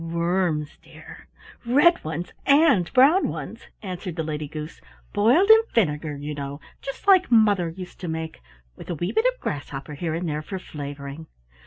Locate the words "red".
1.63-2.03